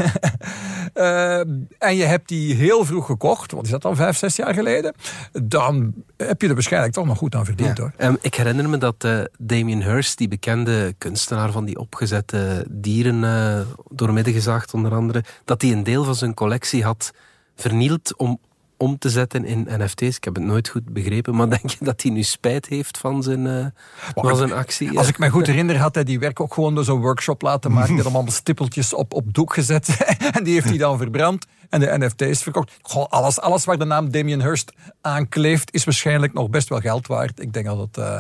[0.95, 1.39] eh,
[1.79, 4.95] en je hebt die heel vroeg gekocht, wat is dat dan, vijf, zes jaar geleden,
[5.43, 7.93] dan heb je er waarschijnlijk toch nog goed aan verdiend hoor.
[7.97, 13.25] Ehm, ik herinner me dat eh, Damien Hirst, die bekende kunstenaar van die opgezette dieren,
[13.25, 17.11] eh doormidden gezaagd onder andere, dat hij een deel van zijn collectie had
[17.61, 18.39] vernield om
[18.79, 20.17] om te zetten in NFT's.
[20.17, 23.23] Ik heb het nooit goed begrepen, maar denk je dat hij nu spijt heeft van
[23.23, 23.67] zijn, eh,
[24.15, 24.99] van zijn actie?
[24.99, 27.73] Als ik me goed herinner, had hij die werk ook gewoon door zo'n workshop laten
[27.73, 27.95] maken.
[27.95, 29.97] Die had allemaal stippeltjes op, op doek gezet.
[30.37, 32.79] en die heeft hij dan verbrand en de NFT's verkocht.
[32.83, 36.81] Goh, alles, alles waar de naam Damien Hirst aan kleeft, is waarschijnlijk nog best wel
[36.81, 37.41] geld waard.
[37.41, 38.19] Ik denk dat het eh,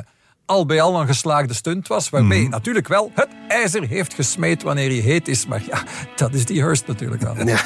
[0.48, 2.10] al bij al een geslaagde stunt was.
[2.10, 5.46] Waarmee je natuurlijk wel het ijzer heeft gesmeed wanneer hij heet is.
[5.46, 5.82] Maar ja,
[6.16, 7.36] dat is die Hirst natuurlijk wel.
[7.48, 7.60] Ja,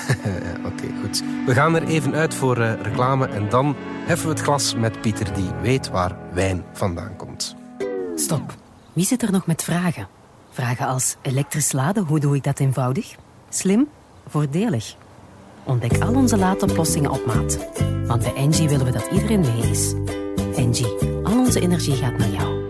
[0.65, 1.23] oké, goed.
[1.47, 5.01] We gaan er even uit voor eh, reclame en dan heffen we het glas met
[5.01, 7.57] Pieter die weet waar wijn vandaan komt.
[8.17, 8.55] Stop.
[8.93, 10.09] Wie zit er nog met vragen?
[10.51, 13.15] Vragen als elektrisch laden, hoe doe ik dat eenvoudig?
[13.49, 13.89] Slim?
[14.29, 14.95] Voordelig?
[15.65, 17.59] Ontdek al onze laadoplossingen op maat.
[18.07, 19.95] Want bij Engie willen we dat iedereen mee is.
[20.57, 22.62] Engie, al onze energie gaat naar jou.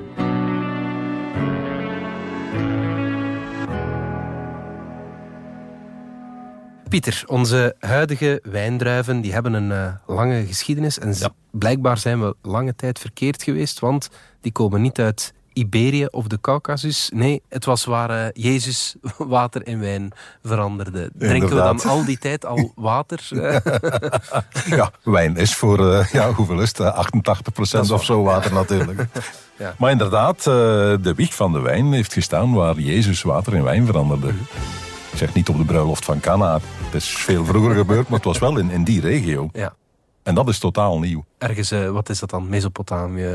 [6.92, 10.98] Pieter, onze huidige wijndruiven die hebben een eh, lange geschiedenis.
[10.98, 11.14] En
[11.50, 16.40] blijkbaar zijn we lange tijd verkeerd geweest, want die komen niet uit Iberië of de
[16.40, 17.10] Caucasus.
[17.14, 21.10] Nee, het was waar eh, Jezus water in wijn veranderde.
[21.14, 23.28] Drinken we dan al die tijd al water?
[24.66, 26.80] Ja, wijn is voor, eh, ja, hoeveel is het?
[26.80, 27.04] Eh,
[27.86, 29.06] 88% of zo water natuurlijk.
[29.58, 29.74] Ja.
[29.78, 34.32] Maar inderdaad, de wieg van de wijn heeft gestaan waar Jezus water in wijn veranderde.
[35.12, 36.54] Ik zeg niet op de bruiloft van Cana.
[36.84, 39.48] Het is veel vroeger gebeurd, maar het was wel in, in die regio.
[39.52, 39.74] ja.
[40.22, 41.24] En dat is totaal nieuw.
[41.38, 42.48] Ergens, eh, wat is dat dan?
[42.48, 43.28] Mesopotamië?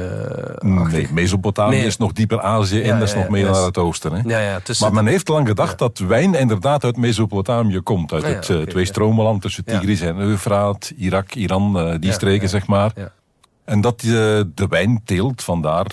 [0.60, 1.86] Nee, Mesopotamië Nee.
[1.86, 4.12] is nog dieper Azië in, Ja, dat is ja, nog meer naar het oosten.
[4.14, 4.22] Hè?
[4.26, 8.14] Ja, ja, tussen Maar men heeft lang gedacht dat wijn inderdaad uit Mesopotamië komt.
[8.14, 9.80] Uit Ah, het eh, oké, twee-stromenland tussen Ja.
[9.80, 12.92] Tigris en Eufraat, Irak, Iran, eh, die streken zeg maar.
[12.96, 13.12] ja.
[13.66, 14.08] En dat eh,
[14.54, 15.88] de wijnteelt vandaar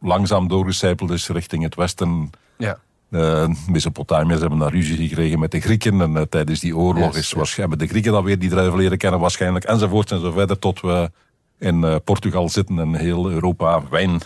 [0.00, 2.30] langzaam doorgecijpeld is richting het westen.
[2.58, 2.78] ja.
[3.10, 6.00] De Mesopotamiërs hebben daar ruzie gekregen met de Grieken.
[6.00, 8.78] En eh, tijdens die oorlog Yes, is, waarschijnlijk hebben de Grieken dan weer die druiven
[8.78, 9.64] leren kennen waarschijnlijk.
[9.64, 11.10] Enzovoort en zo verder tot we
[11.58, 14.20] in eh, Portugal zitten en heel Europa wijn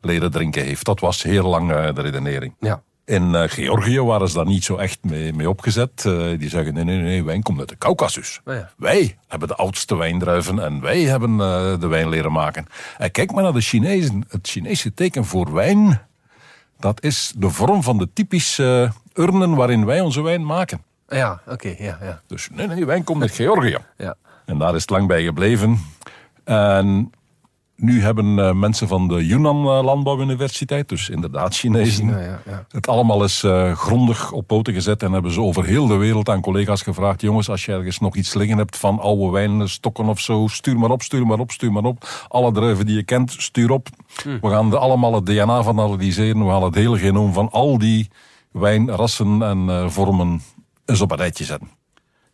[0.00, 0.84] leren drinken heeft.
[0.84, 2.54] Dat was heel lang eh, de redenering.
[2.60, 2.82] ja.
[3.06, 6.04] In eh, Georgië waren ze daar niet zo echt mee, mee opgezet.
[6.04, 8.40] Eh, die zeggen, nee, nee, nee, wijn komt uit de Caucasus.
[8.44, 8.70] Oh ja.
[8.76, 12.66] Wij hebben de oudste wijndruiven en wij hebben eh, de wijn leren maken.
[12.98, 14.24] En kijk maar naar de Chinezen.
[14.28, 16.00] Het Chinese teken voor wijn,
[16.84, 20.82] dat is de vorm van de typische eh, urnen waarin wij onze wijn maken.
[21.08, 23.78] Ja, oké, ja, ja, Dus nee, nee, wijn komt uit Georgië.
[23.96, 24.14] ja.
[24.44, 25.78] En daar is het lang bij gebleven.
[26.44, 27.12] En
[27.76, 32.66] Nu hebben uh, mensen van de Yunnan uh, Landbouwuniversiteit, dus inderdaad Chinezen, China, ja, ja.
[32.70, 36.28] het allemaal eens uh, grondig op poten gezet en hebben ze over heel de wereld
[36.28, 40.20] aan collega's gevraagd: jongens, als je ergens nog iets liggen hebt van oude wijnstokken of
[40.20, 42.26] zo, stuur maar op, stuur maar op, stuur maar op.
[42.28, 43.88] Alle druiven die je kent, stuur op.
[44.24, 46.44] We gaan er allemaal het DNA van analyseren.
[46.44, 48.08] We gaan het hele genoom van al die
[48.50, 50.42] wijnrassen en vormen
[50.84, 51.68] eens op een rijtje zetten.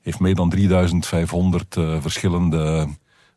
[0.01, 2.89] Heeft meer dan 3500 verschillende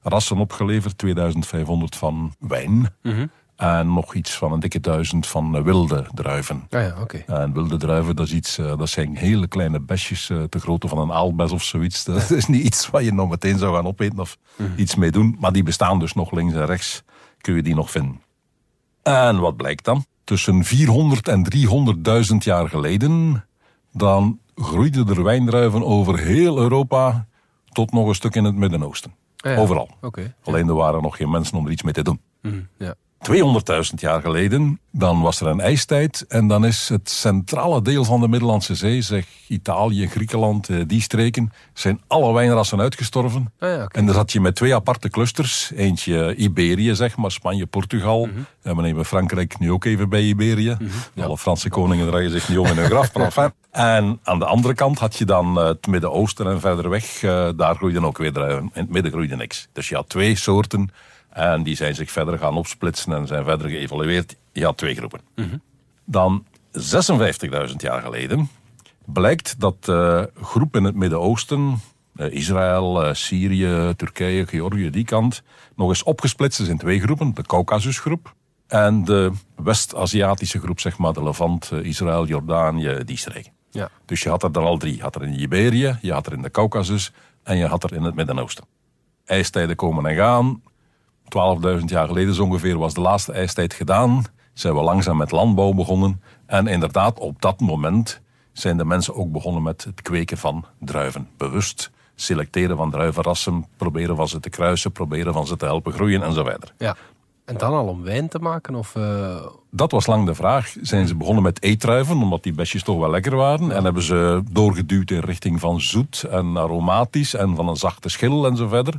[0.04, 0.98] rassen opgeleverd.
[0.98, 2.90] 2500 van wijn.
[3.02, 3.26] Mhm.
[3.56, 6.68] En nog iets van een dikke duizend van eh, wilde druiven.
[6.70, 6.96] Ah ja.
[7.28, 10.88] En wilde druiven, dat, is iets, eh, dat zijn hele kleine besjes, uh, te grootte
[10.88, 12.04] van een aalbes of zoiets.
[12.06, 14.70] Dat is niet iets wat je nog meteen zou gaan opeten of Mhm.
[14.76, 15.38] iets mee doen.
[15.40, 17.04] Maar die bestaan dus nog links en rechts.
[17.42, 18.22] Kun je die nog vinden.
[19.04, 20.06] En wat blijkt dan?
[20.24, 23.46] Tussen 400 en 300.000 jaar geleden,
[23.92, 27.28] dan groeiden er wijndruiven over heel Europa
[27.72, 29.14] tot nog een stuk in het Midden-Oosten.
[29.52, 29.90] Ja, Overal.
[30.02, 30.36] Oké.
[30.44, 32.22] Alleen er waren nog geen mensen om er iets mee te doen.
[32.42, 32.96] Mhm, Ja.
[33.32, 36.26] 200.000 jaar geleden, dan was er een ijstijd.
[36.28, 41.02] En dan is het centrale deel van de Middellandse Zee, zeg Italië, Griekenland, eh, die
[41.02, 43.54] streken, zijn alle wijnrassen uitgestorven.
[43.60, 43.88] Ah ja.
[43.88, 45.72] En dan zat je met twee aparte clusters.
[45.76, 48.26] Eentje Iberië, zeg maar, Spanje, Portugal.
[48.26, 48.40] Mhm.
[48.62, 50.78] En we nemen Frankrijk nu ook even bij Iberië.
[51.22, 53.36] Alle Franse koningen draaien zich niet om in hun graf.
[53.36, 53.52] maar.
[53.72, 57.24] En aan de andere kant had je dan eh, het Midden-Oosten en verder weg.
[57.24, 58.64] eh, daar groeiden ook weer druiven.
[58.64, 59.68] In het midden groeide niks.
[59.74, 60.90] Dus je had twee soorten.
[61.34, 64.36] En die zijn zich verder gaan opsplitsen en zijn verder geëvolueerd.
[64.52, 65.22] Je had twee groepen.
[66.06, 68.50] Dan 56.000 jaar geleden
[69.06, 71.82] blijkt dat de groep in het Midden-Oosten,
[72.16, 75.44] eh, Israël, eh, Syrië, Turkije, Georgië, die kant,
[75.76, 77.34] nog eens opgesplitst is in twee groepen.
[77.34, 78.34] De Caucasusgroep
[78.68, 83.52] en de West-Aziatische groep, zeg maar, de Levant, Israël, Jordanië, die streken.
[83.70, 83.90] Ja.
[84.06, 84.96] Dus je had er dan al drie.
[84.96, 87.12] Je had er in Iberië, je had er in de Caucasus
[87.44, 88.66] en je had er in het Midden-Oosten.
[89.26, 90.62] IJstijden komen en gaan.
[91.80, 94.24] 12.000 jaar geleden zo ongeveer was de laatste ijstijd gedaan.
[94.54, 96.22] Zijn we langzaam met landbouw begonnen.
[96.46, 101.28] En inderdaad, op dat moment zijn de mensen ook begonnen met het kweken van druiven.
[101.38, 106.24] Bewust selecteren van druivenrassen, proberen van ze te kruisen, proberen van ze te helpen groeien
[106.24, 106.74] en zo verder.
[106.78, 106.96] ja.
[107.46, 108.76] En dan al om wijn te maken?
[108.76, 110.76] Of, eh, Dat was lang de vraag.
[110.82, 113.72] Zijn ze begonnen met eetdruiven, omdat die besjes toch wel lekker waren.
[113.72, 118.46] En hebben ze doorgeduwd in richting van zoet en aromatisch en van een zachte schil
[118.46, 118.94] en zo verder.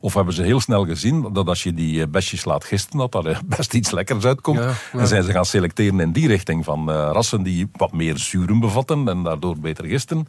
[0.00, 3.12] Of hebben ze heel snel gezien dat als je die eh, besjes laat gisten, dat
[3.12, 4.58] daar eh, best iets lekkers uitkomt.
[4.58, 4.98] Ja, ja.
[4.98, 8.60] En zijn ze gaan selecteren in die richting van eh, rassen die wat meer zuren
[8.60, 10.28] bevatten en daardoor beter gisten.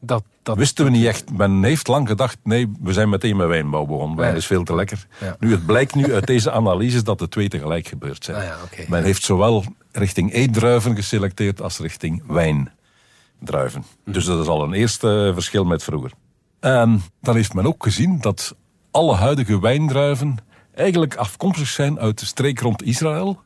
[0.00, 1.36] dat, dat, Wisten we niet echt.
[1.36, 4.16] Men heeft lang gedacht, nee, we zijn meteen met wijnbouw begonnen.
[4.16, 4.36] Wijn Ja.
[4.36, 5.06] is veel te lekker.
[5.20, 5.36] Ja.
[5.38, 8.36] Nu, het blijkt nu uit deze analyses dat de twee tegelijk gebeurd zijn.
[8.36, 8.44] Ah
[8.76, 8.84] ja.
[8.88, 13.84] Men heeft zowel richting eetdruiven geselecteerd als richting wijndruiven.
[14.04, 16.10] Dus dat is al een eerste verschil met vroeger.
[16.60, 18.56] En dan heeft men ook gezien dat
[18.90, 20.36] alle huidige wijndruiven
[20.74, 23.40] eigenlijk afkomstig zijn uit de streek rond Israël.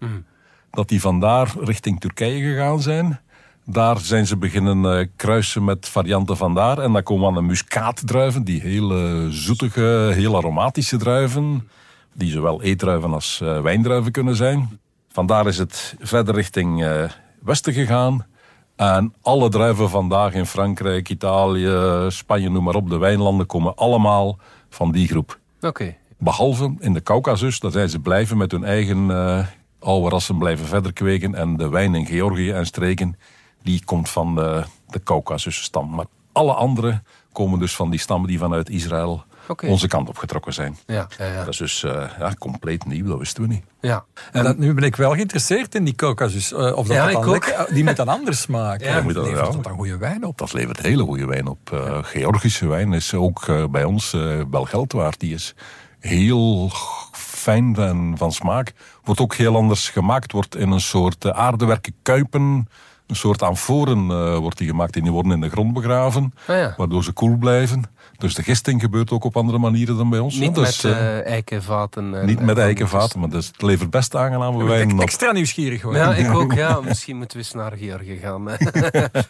[0.70, 3.20] Dat die vandaar richting Turkije gegaan zijn.
[3.66, 6.78] Daar zijn ze beginnen eh, kruisen met varianten vandaar.
[6.78, 11.68] En dan komen aan de muskaatdruiven, die hele zoetige, heel aromatische druiven.
[12.14, 14.80] Die zowel eetdruiven als eh, wijndruiven kunnen zijn.
[15.08, 17.04] Vandaar is het verder richting eh,
[17.42, 18.26] westen gegaan.
[18.76, 24.38] En alle druiven vandaag in Frankrijk, Italië, Spanje, noem maar op, de wijnlanden komen allemaal
[24.68, 25.38] van die groep.
[25.60, 25.96] Oké.
[26.18, 29.46] Behalve in de Caucasus, daar zijn ze blijven met hun eigen eh,
[29.78, 31.34] oude rassen blijven verder kweken.
[31.34, 33.18] En de wijn in Georgië en streken,
[33.62, 35.94] die komt van de, de Caucasus-stam.
[35.94, 39.66] Maar alle andere komen dus van die stammen die vanuit Israël Oké.
[39.66, 40.76] onze kant opgetrokken zijn.
[40.86, 41.38] Ja, ja, ja.
[41.38, 43.64] Dat is dus eh, ja, compleet nieuw, dat wisten we niet.
[43.80, 44.04] ja.
[44.32, 46.52] En dat, nu ben ik wel geïnteresseerd in die Caucasus.
[46.52, 47.46] eh, of dat Ja, dat dan ik ook.
[47.46, 48.86] lekker- die moet dan anders smaken.
[48.86, 50.38] Ja, Ja, moet dat- levert dat dan goede wijn op?
[50.38, 51.72] Dat levert hele goede wijn op.
[51.72, 55.20] Eh, Georgische wijn is ook eh, bij ons eh, wel geld waard.
[55.20, 55.54] Die is
[55.98, 56.70] heel
[57.12, 58.72] fijn en van smaak.
[59.04, 60.32] Wordt ook heel anders gemaakt.
[60.32, 62.68] Wordt in een soort aardewerken kuipen.
[63.06, 64.96] Een soort amforen eh, wordt die gemaakt.
[64.96, 66.34] En die worden in de grond begraven.
[66.46, 66.74] Ah ja.
[66.76, 67.82] Waardoor ze koel blijven.
[68.18, 70.34] Dus de gisting gebeurt ook op andere manieren dan bij ons.
[70.36, 72.14] Niet is, met eh, eh, eikenvaten.
[72.14, 75.00] en- niet en met eikenvaten, maar dus het levert best aangename wijn Ik op.
[75.00, 76.02] extra nieuwsgierig worden.
[76.02, 76.52] Ja, ik ook.
[76.52, 78.48] Ja, misschien moeten we eens naar Georgië gaan.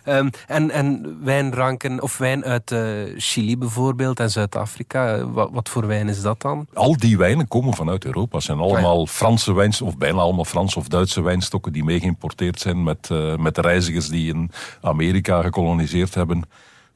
[0.04, 2.80] Ehm, en, en wijnranken, of wijn uit eh,
[3.16, 5.24] Chili bijvoorbeeld en Zuid-Afrika.
[5.26, 6.66] Wat, wat voor wijn is dat dan?
[6.74, 8.36] Al die wijnen komen vanuit Europa.
[8.36, 12.60] Het zijn allemaal Franse wijnstokken, of bijna allemaal Franse of Duitse wijnstokken die mee geïmporteerd
[12.60, 16.42] zijn met, eh, met de reizigers die in Amerika gekoloniseerd hebben.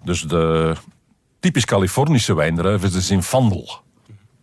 [0.04, 0.74] Dus de
[1.40, 3.81] typisch Californische wijndruif is de Zinfandel.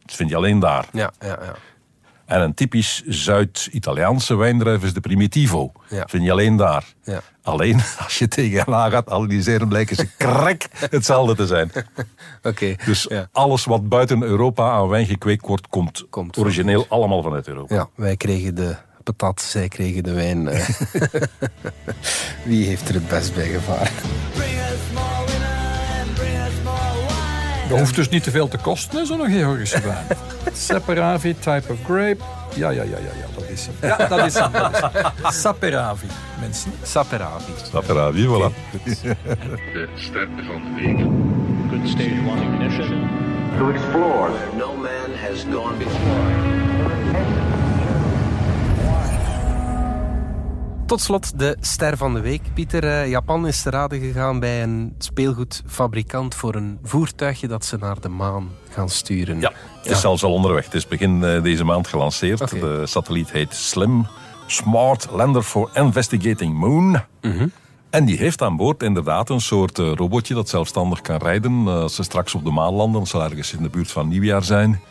[0.05, 0.85] Dat vind je alleen daar.
[0.91, 1.55] Ja, ja, ja.
[2.25, 5.71] En een typisch Zuid-Italiaanse wijndruif is de Primitivo.
[5.89, 6.03] Ja.
[6.09, 6.83] Vind je alleen daar.
[7.03, 7.21] Ja.
[7.41, 11.71] Alleen als je tegen hen aan gaat analyseren, blijken ze krek hetzelfde te zijn.
[12.43, 12.75] Oké.
[12.85, 13.27] Dus ja.
[13.31, 17.75] alles wat buiten Europa aan wijn gekweekt wordt, komt, Komt van origineel allemaal vanuit Europa.
[17.75, 20.47] ja, wij kregen de patat, zij kregen de wijn.
[20.47, 20.69] eh.
[22.45, 23.91] Wie heeft er het best bij gevaren?
[27.69, 30.05] Dat hoeft dus niet te veel te kosten, zo'n Georgische wijn.
[30.53, 32.17] Saperavi, type of grape.
[32.55, 33.75] Ja, ja, ja, ja, ja, dat is hem.
[33.89, 34.51] Ja, dat is hem.
[35.41, 36.07] Saperavi,
[36.39, 36.71] mensen.
[36.83, 37.51] Saperavi.
[37.71, 38.53] Saperavi, voilà.
[39.73, 40.97] De ster van de week.
[41.69, 43.09] Good stage one ignition.
[43.57, 47.64] To explore no man has gone before.
[50.85, 52.41] Tot slot de ster van de week.
[52.53, 57.77] Pieter, eh, Japan is te raden gegaan bij een speelgoedfabrikant voor een voertuigje dat ze
[57.77, 59.39] naar de maan gaan sturen.
[59.39, 60.65] Ja, het is zelfs al onderweg.
[60.65, 62.49] Het is begin eh, deze maand gelanceerd.
[62.49, 64.07] De satelliet heet SLIM,
[64.47, 67.01] Smart Lander for Investigating Moon.
[67.89, 71.67] En die heeft aan boord inderdaad een soort eh, robotje dat zelfstandig kan rijden.
[71.67, 74.43] Als ze straks op de maan landen, als ze ergens in de buurt van nieuwjaar
[74.43, 74.81] zijn,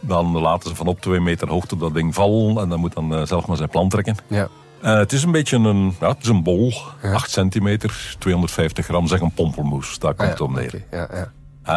[0.00, 3.26] dan laten ze van op twee meter hoogte dat ding vallen en dan moet dan
[3.26, 4.16] zelf maar zijn plan trekken.
[4.26, 4.48] Ja.
[4.82, 9.06] Eh, het is een beetje een, ja, het is een bol, 8 centimeter, 250 gram,
[9.06, 9.98] zeg een pompelmoes.
[9.98, 10.66] Daar komt Ah, het om neer.
[10.90, 11.32] oké, Ja, ja.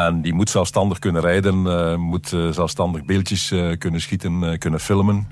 [0.07, 5.27] En die moet zelfstandig kunnen rijden, eh, moet eh, zelfstandig beeldjes kunnen schieten, kunnen filmen.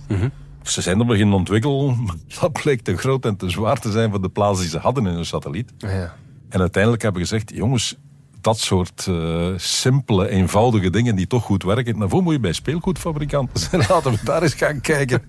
[0.63, 2.05] Ze zijn er beginnen ontwikkelen.
[2.41, 5.05] Dat bleek te groot en te zwaar te zijn voor de plaats die ze hadden
[5.07, 5.73] in hun satelliet.
[5.77, 6.13] ja.
[6.49, 7.95] En uiteindelijk hebben we gezegd, jongens,
[8.43, 13.59] dat soort eh, simpele, eenvoudige dingen die toch goed werken, daarvoor moet je bij speelgoedfabrikanten
[13.59, 13.83] zijn.
[13.89, 15.21] Laten we daar eens gaan kijken.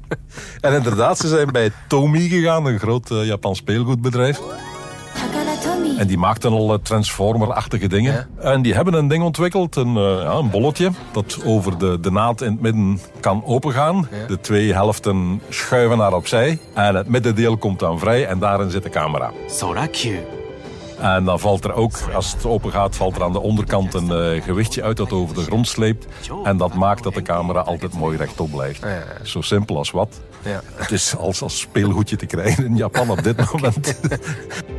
[0.60, 4.40] en inderdaad, ze zijn bij Tomy gegaan, een groot eh, Japans speelgoedbedrijf.
[5.98, 8.28] En die maakten al Transformer-achtige dingen.
[8.40, 12.10] En die hebben een ding ontwikkeld, een, eh, ja, een bolletje, dat over de, de
[12.10, 14.08] naad in het midden kan opengaan.
[14.28, 16.58] De twee helften schuiven naar opzij.
[16.74, 19.32] En het middendeel komt dan vrij en daarin zit de camera.
[20.99, 24.11] En dan valt er ook, als het open gaat, valt er aan de onderkant een
[24.11, 26.05] eh, gewichtje uit dat over de grond sleept.
[26.43, 28.81] En dat maakt dat de camera altijd mooi rechtop blijft.
[28.81, 29.03] ja, ja.
[29.23, 30.21] Zo simpel als wat.
[30.43, 30.61] Ja.
[30.75, 33.95] Het is als, als speelgoedje te krijgen in Japan op dit moment.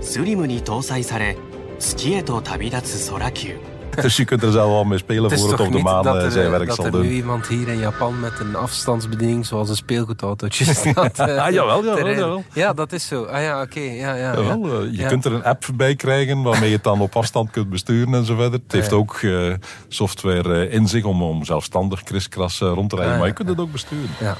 [0.01, 1.37] スリムに搭載され
[1.79, 6.16] 月へと旅立つ空球 Dus je kunt er zelf wel mee spelen Het voor het op de maan dat
[6.16, 7.02] eh, er, zijn eh, werk dat zal er doen.
[7.02, 11.20] nu iemand hier in Japan met een afstandsbediening zoals een speelgoedautootje staat.
[11.30, 12.44] eh, Ah, jawel, jawel.
[12.54, 13.24] Ja, dat is zo.
[13.24, 13.80] Ah ja, oké.
[13.80, 14.34] Ja, ja, ja.
[14.42, 15.08] Jawel, eh, je Ja.
[15.08, 18.26] kunt er een app bij krijgen waarmee je het dan op afstand kunt besturen en
[18.26, 18.60] zo verder.
[18.64, 19.54] Het heeft ook eh,
[19.88, 23.34] software eh, in zich om, om zelfstandig kriskras eh, rond te rijden, Ah, maar je
[23.34, 24.10] kunt het ook besturen.
[24.20, 24.38] Ja.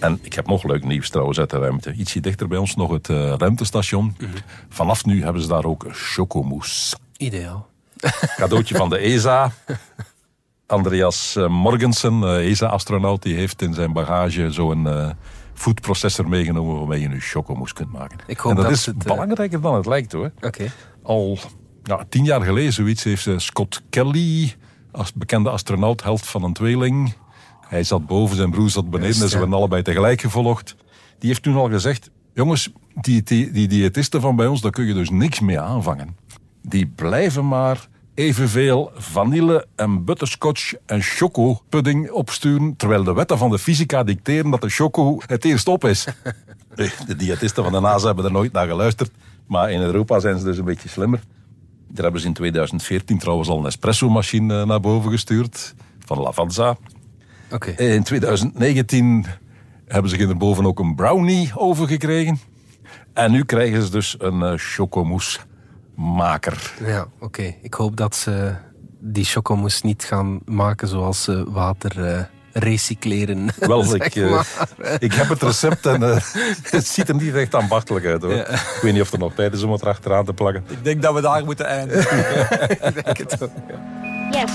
[0.00, 1.92] En ik heb nog leuk nieuws trouwens uit de ruimte.
[1.92, 4.16] Ietsje dichter bij ons nog het eh, ruimtestation.
[4.68, 6.96] Vanaf nu hebben ze daar ook chocomousse.
[7.16, 7.68] Ideaal.
[8.36, 9.52] Cadeautje van de ESA.
[10.66, 15.10] Andreas eh, Morgensen, eh, ESA-astronaut, die heeft in zijn bagage zo'n eh
[15.56, 18.18] foodprocessor meegenomen waarmee je nu chocomousse kunt maken.
[18.26, 20.30] Ik hoop en dat, dat is het, eh, belangrijker dan het lijkt hoor.
[20.40, 20.72] Oké.
[21.02, 21.38] Al
[21.82, 24.54] ja, tien jaar geleden zoiets heeft eh, Scott Kelly,
[24.92, 27.14] als bekende astronaut, helft van een tweeling.
[27.68, 29.38] Hij zat boven, zijn broer zat beneden en ze ja.
[29.38, 30.76] werden allebei tegelijk gevolgd.
[31.18, 34.86] Die heeft toen al gezegd, jongens, die, die, die diëtisten van bij ons, daar kun
[34.86, 36.16] je dus niks mee aanvangen.
[36.62, 43.58] Die blijven maar evenveel vanille en butterscotch en chocopudding opsturen, terwijl de wetten van de
[43.58, 46.06] fysica dicteren dat de choco het eerst op is.
[47.06, 49.10] De diëtisten van de NASA hebben er nooit naar geluisterd,
[49.46, 51.20] maar in Europa zijn ze dus een beetje slimmer.
[51.88, 56.76] Daar hebben ze in 2014 trouwens al een espresso-machine eh, naar boven gestuurd, van Lavazza.
[57.50, 57.70] Oké.
[57.70, 59.26] In 2019
[59.86, 62.38] hebben ze erboven ook een brownie overgekregen.
[63.12, 64.56] En nu krijgen ze dus een eh
[65.96, 66.72] chocomousse-maker.
[66.84, 67.54] Ja, oké.
[67.62, 68.54] Ik hoop dat ze
[69.00, 72.20] die chocomousse niet gaan maken zoals ze water eh,
[72.52, 73.48] recycleren.
[73.58, 74.46] Wel, zeg ik, eh, maar.
[74.98, 76.16] ik heb het recept en eh,
[76.70, 78.34] het ziet er niet echt ambachtelijk uit hoor.
[78.34, 78.48] Ja.
[78.48, 80.64] Ik weet niet of er nog tijd is om het erachteraan te plakken.
[80.68, 82.18] Ik denk dat we daar moeten eindigen.
[82.86, 83.50] Ik denk het ook.
[84.30, 84.52] Yes,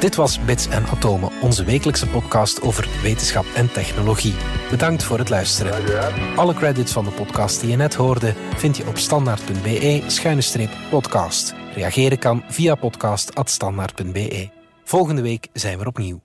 [0.00, 4.34] Dit was Bits en Atomen, onze wekelijkse podcast over wetenschap en technologie.
[4.70, 5.74] Bedankt voor het luisteren.
[6.36, 11.54] Alle credits van de podcast die je net hoorde vind je op standaard.be-podcast.
[11.74, 14.48] Reageren kan via podcast.standaard.be.
[14.84, 16.20] Volgende week zijn we opnieuw.